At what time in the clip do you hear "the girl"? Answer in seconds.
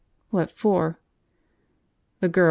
2.21-2.39